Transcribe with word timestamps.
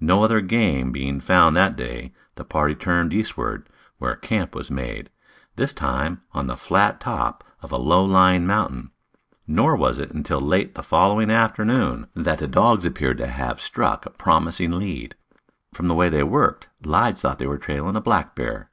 No 0.00 0.24
other 0.24 0.40
game 0.40 0.92
being 0.92 1.20
found 1.20 1.54
that 1.54 1.76
day, 1.76 2.14
the 2.36 2.44
party 2.46 2.74
turned 2.74 3.12
eastward, 3.12 3.68
where 3.98 4.16
camp 4.16 4.54
was 4.54 4.70
made, 4.70 5.10
this 5.56 5.74
time 5.74 6.22
on 6.32 6.46
the 6.46 6.56
flat 6.56 7.00
top 7.00 7.44
of 7.60 7.70
a 7.70 7.76
low 7.76 8.02
lying 8.02 8.46
mountain. 8.46 8.92
Nor 9.46 9.76
was 9.76 9.98
it 9.98 10.10
until 10.10 10.40
late 10.40 10.74
the 10.74 10.82
following 10.82 11.30
afternoon 11.30 12.06
that 12.14 12.38
the 12.38 12.48
dogs 12.48 12.86
appeared 12.86 13.18
to 13.18 13.26
have 13.26 13.60
struck 13.60 14.06
a 14.06 14.10
promising 14.10 14.72
lead. 14.72 15.14
From 15.74 15.86
the 15.86 15.94
way 15.94 16.08
they 16.08 16.22
worked 16.22 16.70
Lige 16.82 17.18
thought 17.20 17.38
they 17.38 17.46
were 17.46 17.58
trailing 17.58 17.94
a 17.94 18.00
black 18.00 18.34
bear. 18.34 18.70